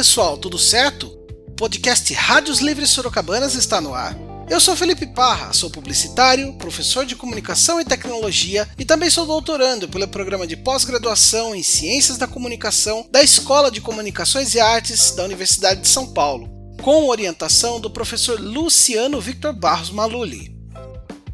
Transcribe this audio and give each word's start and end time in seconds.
pessoal, 0.00 0.38
tudo 0.38 0.58
certo? 0.58 1.06
O 1.48 1.52
podcast 1.52 2.14
Rádios 2.14 2.60
Livres 2.60 2.90
Sorocabanas 2.90 3.54
está 3.54 3.80
no 3.80 3.92
ar. 3.92 4.16
Eu 4.48 4.60
sou 4.60 4.74
Felipe 4.74 5.06
Parra, 5.06 5.52
sou 5.52 5.68
publicitário, 5.68 6.54
professor 6.54 7.04
de 7.04 7.14
comunicação 7.14 7.80
e 7.80 7.84
tecnologia 7.84 8.68
e 8.78 8.84
também 8.84 9.10
sou 9.10 9.26
doutorando 9.26 9.88
pelo 9.88 10.08
programa 10.08 10.46
de 10.46 10.56
pós-graduação 10.56 11.54
em 11.54 11.62
Ciências 11.62 12.18
da 12.18 12.26
Comunicação 12.26 13.06
da 13.10 13.22
Escola 13.22 13.70
de 13.70 13.80
Comunicações 13.80 14.54
e 14.54 14.60
Artes 14.60 15.12
da 15.12 15.24
Universidade 15.24 15.82
de 15.82 15.88
São 15.88 16.12
Paulo, 16.12 16.48
com 16.82 17.08
orientação 17.08 17.80
do 17.80 17.90
professor 17.90 18.40
Luciano 18.40 19.20
Victor 19.20 19.52
Barros 19.52 19.90
Maluli. 19.90 20.56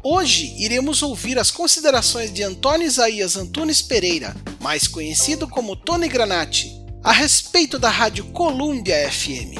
Hoje 0.03 0.55
iremos 0.57 1.01
ouvir 1.01 1.39
as 1.39 1.51
considerações 1.51 2.33
de 2.33 2.43
Antônio 2.43 2.85
Isaías 2.85 3.37
Antunes 3.37 3.81
Pereira, 3.81 4.35
mais 4.59 4.87
conhecido 4.87 5.47
como 5.47 5.75
Tony 5.75 6.07
Granati, 6.07 6.76
a 7.07 7.13
respeito 7.13 7.79
da 7.79 7.89
rádio 7.89 8.25
Columbia 8.33 9.09
FM. 9.09 9.57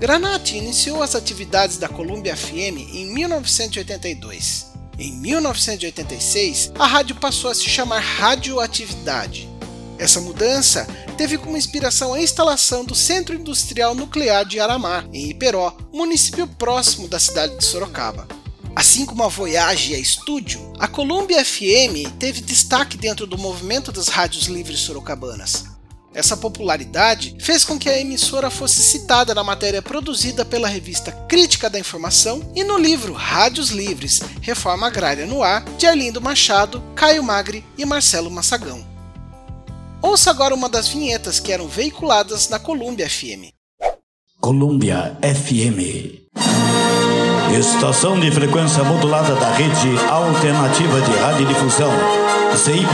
Granati 0.00 0.56
iniciou 0.56 1.00
as 1.00 1.14
atividades 1.14 1.78
da 1.78 1.88
Columbia 1.88 2.36
FM 2.36 2.90
em 2.92 3.06
1982. 3.14 4.66
Em 4.98 5.12
1986, 5.12 6.72
a 6.76 6.84
rádio 6.84 7.14
passou 7.14 7.52
a 7.52 7.54
se 7.54 7.70
chamar 7.70 8.00
Radioatividade. 8.00 9.48
Essa 9.96 10.20
mudança 10.20 10.88
teve 11.16 11.38
como 11.38 11.56
inspiração 11.56 12.12
a 12.12 12.20
instalação 12.20 12.84
do 12.84 12.96
Centro 12.96 13.36
Industrial 13.36 13.94
Nuclear 13.94 14.44
de 14.44 14.58
Aramar, 14.58 15.08
em 15.12 15.30
Iperó, 15.30 15.72
município 15.92 16.48
próximo 16.48 17.06
da 17.06 17.20
cidade 17.20 17.56
de 17.56 17.64
Sorocaba. 17.64 18.26
Assim 18.74 19.06
como 19.06 19.22
a 19.22 19.28
Voyage 19.28 19.92
e 19.92 19.94
a 19.94 20.00
Estúdio, 20.00 20.72
a 20.80 20.88
Columbia 20.88 21.44
FM 21.44 22.10
teve 22.18 22.40
destaque 22.40 22.96
dentro 22.96 23.24
do 23.24 23.38
movimento 23.38 23.92
das 23.92 24.08
rádios 24.08 24.46
livres 24.46 24.80
sorocabanas. 24.80 25.75
Essa 26.16 26.34
popularidade 26.34 27.36
fez 27.38 27.62
com 27.62 27.78
que 27.78 27.90
a 27.90 28.00
emissora 28.00 28.48
fosse 28.48 28.82
citada 28.82 29.34
na 29.34 29.44
matéria 29.44 29.82
produzida 29.82 30.46
pela 30.46 30.66
revista 30.66 31.12
Crítica 31.12 31.68
da 31.68 31.78
Informação 31.78 32.40
e 32.56 32.64
no 32.64 32.78
livro 32.78 33.12
Rádios 33.12 33.68
Livres 33.68 34.20
Reforma 34.40 34.86
Agrária 34.86 35.26
no 35.26 35.42
Ar, 35.42 35.62
de 35.76 35.86
Arlindo 35.86 36.18
Machado, 36.18 36.82
Caio 36.94 37.22
Magri 37.22 37.62
e 37.76 37.84
Marcelo 37.84 38.30
Massagão. 38.30 38.82
Ouça 40.00 40.30
agora 40.30 40.54
uma 40.54 40.70
das 40.70 40.88
vinhetas 40.88 41.38
que 41.38 41.52
eram 41.52 41.68
veiculadas 41.68 42.48
na 42.48 42.58
Columbia 42.58 43.10
FM. 43.10 43.52
Columbia 44.40 45.18
FM 45.20 46.95
Estação 47.58 48.20
de 48.20 48.30
frequência 48.30 48.84
modulada 48.84 49.34
da 49.34 49.50
rede 49.52 49.96
alternativa 50.10 51.00
de 51.00 51.10
radiodifusão. 51.12 51.90
ZYD 52.54 52.84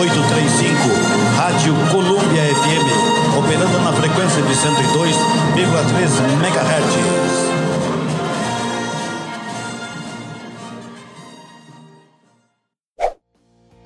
835, 0.00 0.88
Rádio 1.36 1.74
Columbia 1.90 2.42
FM, 2.54 3.36
operando 3.36 3.78
na 3.80 3.92
frequência 3.92 4.40
de 4.40 4.54
102,3 4.54 6.20
MHz. 6.40 7.50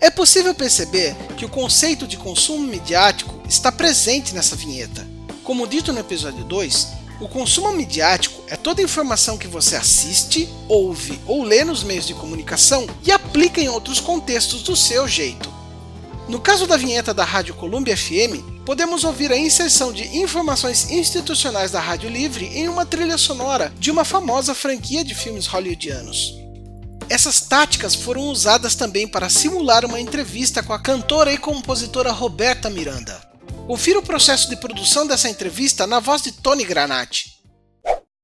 É 0.00 0.08
possível 0.08 0.54
perceber 0.54 1.16
que 1.36 1.44
o 1.44 1.48
conceito 1.48 2.06
de 2.06 2.16
consumo 2.16 2.64
midiático 2.64 3.42
está 3.48 3.72
presente 3.72 4.36
nessa 4.36 4.54
vinheta. 4.54 5.04
Como 5.42 5.66
dito 5.66 5.92
no 5.92 5.98
episódio 5.98 6.44
2, 6.44 7.03
o 7.20 7.28
consumo 7.28 7.72
midiático 7.72 8.42
é 8.48 8.56
toda 8.56 8.82
informação 8.82 9.38
que 9.38 9.46
você 9.46 9.76
assiste, 9.76 10.48
ouve 10.68 11.20
ou 11.26 11.42
lê 11.42 11.64
nos 11.64 11.82
meios 11.82 12.06
de 12.06 12.14
comunicação 12.14 12.86
e 13.04 13.12
aplica 13.12 13.60
em 13.60 13.68
outros 13.68 14.00
contextos 14.00 14.62
do 14.62 14.74
seu 14.74 15.06
jeito. 15.06 15.52
No 16.28 16.40
caso 16.40 16.66
da 16.66 16.76
vinheta 16.76 17.14
da 17.14 17.24
Rádio 17.24 17.54
Columbia 17.54 17.96
FM, 17.96 18.64
podemos 18.64 19.04
ouvir 19.04 19.30
a 19.30 19.36
inserção 19.36 19.92
de 19.92 20.16
informações 20.16 20.90
institucionais 20.90 21.70
da 21.70 21.80
Rádio 21.80 22.08
Livre 22.08 22.46
em 22.46 22.68
uma 22.68 22.86
trilha 22.86 23.18
sonora 23.18 23.72
de 23.78 23.90
uma 23.90 24.04
famosa 24.04 24.54
franquia 24.54 25.04
de 25.04 25.14
filmes 25.14 25.46
hollywoodianos. 25.46 26.34
Essas 27.08 27.42
táticas 27.42 27.94
foram 27.94 28.22
usadas 28.22 28.74
também 28.74 29.06
para 29.06 29.28
simular 29.28 29.84
uma 29.84 30.00
entrevista 30.00 30.62
com 30.62 30.72
a 30.72 30.78
cantora 30.78 31.32
e 31.32 31.38
compositora 31.38 32.10
Roberta 32.10 32.70
Miranda. 32.70 33.33
Confira 33.66 33.98
o 33.98 34.02
processo 34.02 34.50
de 34.50 34.56
produção 34.56 35.06
dessa 35.06 35.26
entrevista 35.26 35.86
na 35.86 35.98
voz 35.98 36.20
de 36.20 36.32
Tony 36.32 36.64
Granati. 36.64 37.40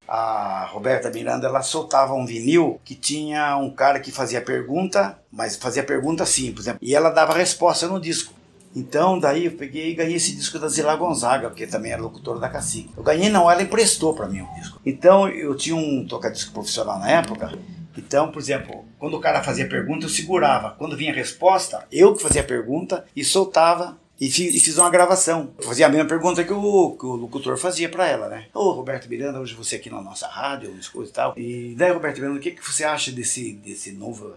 A 0.06 0.68
Roberta 0.70 1.08
Miranda 1.08 1.46
ela 1.46 1.62
soltava 1.62 2.12
um 2.12 2.26
vinil 2.26 2.78
que 2.84 2.94
tinha 2.94 3.56
um 3.56 3.70
cara 3.70 4.00
que 4.00 4.12
fazia 4.12 4.42
pergunta, 4.42 5.18
mas 5.32 5.56
fazia 5.56 5.82
pergunta 5.82 6.26
simples, 6.26 6.66
né? 6.66 6.76
e 6.82 6.94
ela 6.94 7.08
dava 7.08 7.32
resposta 7.32 7.88
no 7.88 7.98
disco. 7.98 8.34
Então, 8.76 9.18
daí 9.18 9.46
eu 9.46 9.52
peguei 9.52 9.90
e 9.90 9.94
ganhei 9.94 10.16
esse 10.16 10.36
disco 10.36 10.58
da 10.58 10.68
Zila 10.68 10.94
Gonzaga, 10.94 11.48
porque 11.48 11.66
também 11.66 11.92
era 11.92 12.02
locutora 12.02 12.38
da 12.38 12.48
Cacique. 12.48 12.92
Eu 12.94 13.02
ganhei, 13.02 13.30
não, 13.30 13.50
ela 13.50 13.62
emprestou 13.62 14.14
para 14.14 14.28
mim 14.28 14.42
o 14.42 14.54
disco. 14.54 14.78
Então, 14.84 15.26
eu 15.26 15.56
tinha 15.56 15.74
um 15.74 16.06
tocadisco 16.06 16.52
profissional 16.52 16.98
na 16.98 17.10
época. 17.10 17.50
Então, 17.96 18.30
por 18.30 18.40
exemplo, 18.40 18.84
quando 18.98 19.14
o 19.16 19.20
cara 19.20 19.42
fazia 19.42 19.68
pergunta, 19.68 20.04
eu 20.04 20.10
segurava. 20.10 20.76
Quando 20.78 20.96
vinha 20.96 21.12
a 21.12 21.16
resposta, 21.16 21.86
eu 21.90 22.14
que 22.14 22.22
fazia 22.22 22.42
a 22.42 22.44
pergunta 22.44 23.04
e 23.16 23.24
soltava 23.24 23.98
e, 24.20 24.30
fiz 24.30 24.76
uma 24.76 24.90
gravação. 24.90 25.54
Eu 25.56 25.64
fazia 25.64 25.86
a 25.86 25.88
mesma 25.88 26.06
pergunta 26.06 26.44
que 26.44 26.52
o, 26.52 26.90
que 26.90 27.06
o 27.06 27.16
locutor 27.16 27.56
fazia 27.56 27.88
para 27.88 28.06
ela, 28.06 28.28
né? 28.28 28.48
Ô, 28.52 28.60
oh, 28.60 28.72
Roberto 28.72 29.08
Miranda, 29.08 29.40
hoje 29.40 29.54
você 29.54 29.76
aqui 29.76 29.88
na 29.88 30.02
nossa 30.02 30.28
rádio, 30.28 30.78
coisas 30.92 31.10
e 31.10 31.14
tal. 31.14 31.32
E 31.38 31.74
daí, 31.74 31.90
Roberto 31.90 32.20
Miranda, 32.20 32.38
o 32.38 32.42
que, 32.42 32.50
que 32.50 32.62
você 32.62 32.84
acha 32.84 33.10
desse, 33.10 33.54
desse 33.54 33.92
novo 33.92 34.34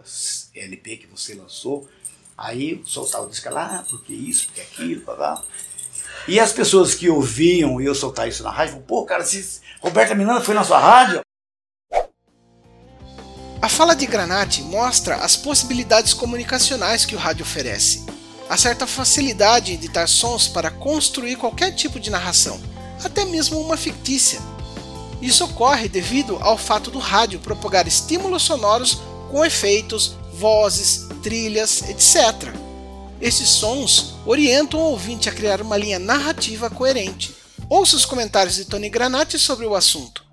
LP 0.56 0.98
que 0.98 1.08
você 1.08 1.34
lançou? 1.34 1.86
Aí 2.38 2.82
soltava 2.86 3.26
o 3.26 3.30
disco 3.30 3.50
lá, 3.50 3.80
ah, 3.82 3.86
porque 3.90 4.14
isso, 4.14 4.46
porque 4.46 4.62
aquilo, 4.62 5.04
blá, 5.04 5.16
blá. 5.16 5.44
E 6.30 6.40
as 6.40 6.54
pessoas 6.54 6.96
que 6.96 7.10
ouviam 7.10 7.82
eu 7.82 7.94
soltar 7.94 8.30
isso 8.30 8.42
na 8.42 8.52
rádio, 8.52 8.82
pô, 8.88 9.04
cara, 9.04 9.26
se 9.26 9.60
Roberto 9.82 10.16
Miranda 10.16 10.40
foi 10.40 10.56
na 10.56 10.64
sua 10.64 10.80
rádio? 10.80 11.20
A 13.62 13.68
fala 13.68 13.96
de 13.96 14.06
Granati 14.06 14.62
mostra 14.62 15.18
as 15.18 15.36
possibilidades 15.36 16.14
comunicacionais 16.14 17.06
que 17.06 17.16
o 17.16 17.20
rádio 17.20 17.44
oferece 17.44 18.13
há 18.54 18.58
certa 18.58 18.86
facilidade 18.86 19.72
em 19.72 19.76
editar 19.76 20.06
sons 20.06 20.48
para 20.48 20.70
construir 20.70 21.38
qualquer 21.38 21.72
tipo 21.72 22.00
de 22.00 22.12
narração, 22.12 22.62
até 23.04 23.26
mesmo 23.26 23.60
uma 23.60 23.76
fictícia. 23.76 24.40
Isso 25.20 25.44
ocorre 25.44 25.90
devido 25.90 26.38
ao 26.40 26.56
fato 26.56 26.92
do 26.92 27.00
rádio 27.00 27.40
propagar 27.40 27.88
estímulos 27.88 28.44
sonoros 28.44 29.02
com 29.32 29.44
efeitos, 29.44 30.16
vozes, 30.34 31.08
trilhas, 31.24 31.82
etc. 31.90 32.54
Esses 33.20 33.50
sons 33.50 34.14
orientam 34.24 34.80
o 34.80 34.92
ouvinte 34.92 35.28
a 35.28 35.34
criar 35.34 35.60
uma 35.60 35.76
linha 35.76 35.98
narrativa 35.98 36.70
coerente. 36.70 37.36
Ouça 37.68 37.96
os 37.96 38.06
comentários 38.06 38.58
de 38.58 38.66
Tony 38.66 38.88
Granati 38.88 39.40
sobre 39.40 39.66
o 39.66 39.74
assunto. 39.74 40.24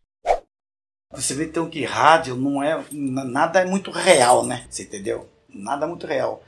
Você 1.15 1.33
vê 1.33 1.47
então 1.47 1.71
que 1.71 1.87
rádio 1.87 2.37
não 2.37 2.63
é 2.63 2.85
nada 2.93 3.61
é 3.61 3.65
muito 3.65 3.91
real, 3.91 4.45
né? 4.45 4.67
Você 4.69 4.83
entendeu? 4.83 5.27
Nada 5.49 5.87
muito 5.87 6.07
real. 6.07 6.43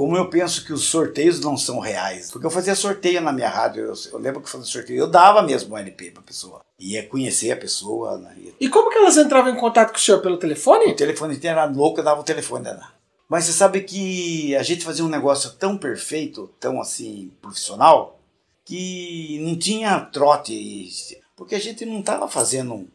Como 0.00 0.16
eu 0.16 0.30
penso 0.30 0.64
que 0.64 0.72
os 0.72 0.84
sorteios 0.84 1.40
não 1.40 1.58
são 1.58 1.78
reais. 1.78 2.30
Porque 2.30 2.46
eu 2.46 2.50
fazia 2.50 2.74
sorteio 2.74 3.20
na 3.20 3.34
minha 3.34 3.50
rádio, 3.50 3.84
eu, 3.84 3.92
eu 4.14 4.18
lembro 4.18 4.40
que 4.40 4.46
eu 4.46 4.52
fazia 4.52 4.66
sorteio, 4.66 4.98
eu 4.98 5.06
dava 5.06 5.42
mesmo 5.42 5.74
um 5.74 5.76
LP 5.76 6.12
pra 6.12 6.22
pessoa. 6.22 6.62
Ia 6.78 7.06
conhecer 7.06 7.50
a 7.50 7.56
pessoa. 7.58 8.16
Né? 8.16 8.34
E 8.58 8.70
como 8.70 8.90
que 8.90 8.96
elas 8.96 9.18
entravam 9.18 9.52
em 9.52 9.58
contato 9.58 9.90
com 9.90 9.98
o 9.98 10.00
senhor? 10.00 10.22
Pelo 10.22 10.38
telefone? 10.38 10.86
O 10.86 10.96
telefone 10.96 11.38
era 11.42 11.66
louco, 11.66 12.00
eu 12.00 12.04
dava 12.04 12.22
o 12.22 12.24
telefone 12.24 12.64
dela. 12.64 12.90
Mas 13.28 13.44
você 13.44 13.52
sabe 13.52 13.82
que 13.82 14.56
a 14.56 14.62
gente 14.62 14.86
fazia 14.86 15.04
um 15.04 15.08
negócio 15.10 15.50
tão 15.58 15.76
perfeito, 15.76 16.50
tão 16.58 16.80
assim, 16.80 17.30
profissional, 17.42 18.18
que 18.64 19.38
não 19.42 19.54
tinha 19.54 20.00
trote. 20.00 21.20
Porque 21.36 21.56
a 21.56 21.60
gente 21.60 21.84
não 21.84 22.00
estava 22.00 22.26
fazendo 22.26 22.88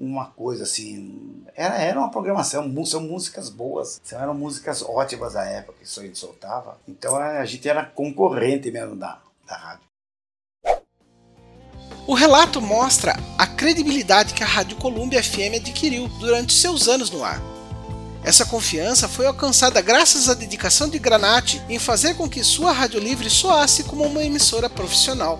uma 0.00 0.26
coisa 0.26 0.62
assim. 0.64 1.44
Era, 1.54 1.76
era 1.76 1.98
uma 1.98 2.10
programação, 2.10 2.72
são 2.84 3.00
músicas 3.00 3.48
boas, 3.48 4.00
eram 4.12 4.34
músicas 4.34 4.82
ótimas 4.82 5.34
da 5.34 5.44
época 5.44 5.78
que 5.78 5.86
isso 5.86 6.00
aí 6.00 6.14
soltava. 6.14 6.78
Então 6.86 7.16
a 7.16 7.44
gente 7.44 7.68
era 7.68 7.84
concorrente 7.84 8.70
mesmo 8.70 8.96
da, 8.96 9.18
da 9.46 9.56
rádio. 9.56 9.88
O 12.06 12.14
relato 12.14 12.60
mostra 12.60 13.14
a 13.36 13.46
credibilidade 13.46 14.32
que 14.32 14.42
a 14.42 14.46
Rádio 14.46 14.78
Columbia 14.78 15.22
FM 15.22 15.56
adquiriu 15.56 16.08
durante 16.18 16.54
seus 16.54 16.88
anos 16.88 17.10
no 17.10 17.22
ar. 17.22 17.38
Essa 18.24 18.46
confiança 18.46 19.06
foi 19.06 19.26
alcançada 19.26 19.80
graças 19.80 20.28
à 20.28 20.34
dedicação 20.34 20.88
de 20.88 20.98
Granati 20.98 21.62
em 21.68 21.78
fazer 21.78 22.14
com 22.14 22.28
que 22.28 22.42
sua 22.42 22.72
rádio 22.72 22.98
livre 22.98 23.28
soasse 23.28 23.84
como 23.84 24.04
uma 24.04 24.22
emissora 24.22 24.70
profissional. 24.70 25.38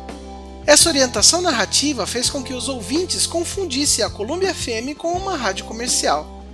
Essa 0.69 0.91
orientação 0.91 1.41
narrativa 1.41 2.06
fez 2.06 2.29
com 2.29 2.44
que 2.44 2.53
os 2.53 2.69
ouvintes 2.69 3.26
confundissem 3.26 4.05
a 4.05 4.11
Columbia 4.11 4.55
FM 4.55 4.94
com 4.99 5.12
uma 5.12 5.35
rádio 5.35 5.65
comercial. 5.65 6.44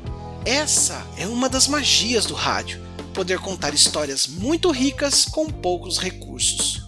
Essa 0.44 1.04
é 1.18 1.26
uma 1.26 1.48
das 1.48 1.66
magias 1.66 2.24
do 2.24 2.32
rádio, 2.32 2.80
poder 3.12 3.40
contar 3.40 3.74
histórias 3.74 4.28
muito 4.28 4.70
ricas 4.70 5.24
com 5.24 5.50
poucos 5.50 5.98
recursos. 5.98 6.84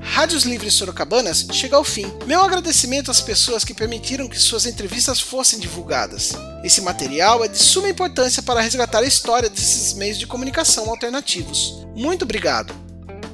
Rádios 0.00 0.44
Livres 0.44 0.74
Sorocabanas 0.74 1.44
chega 1.50 1.74
ao 1.74 1.82
fim. 1.82 2.06
Meu 2.24 2.40
agradecimento 2.40 3.10
às 3.10 3.20
pessoas 3.20 3.64
que 3.64 3.74
permitiram 3.74 4.28
que 4.28 4.38
suas 4.38 4.64
entrevistas 4.64 5.18
fossem 5.18 5.58
divulgadas. 5.58 6.34
Esse 6.62 6.82
material 6.82 7.42
é 7.42 7.48
de 7.48 7.58
suma 7.58 7.88
importância 7.88 8.44
para 8.44 8.60
resgatar 8.60 9.00
a 9.00 9.08
história 9.08 9.50
desses 9.50 9.94
meios 9.94 10.20
de 10.20 10.26
comunicação 10.26 10.88
alternativos. 10.88 11.84
Muito 11.96 12.22
obrigado! 12.22 12.89